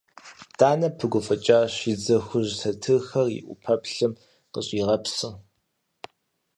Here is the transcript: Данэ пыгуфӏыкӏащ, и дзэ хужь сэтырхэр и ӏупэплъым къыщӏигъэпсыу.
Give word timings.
Данэ 0.57 0.87
пыгуфӏыкӏащ, 0.97 1.73
и 1.91 1.93
дзэ 1.99 2.17
хужь 2.25 2.53
сэтырхэр 2.59 3.27
и 3.37 3.39
ӏупэплъым 3.45 4.13
къыщӏигъэпсыу. 4.51 5.33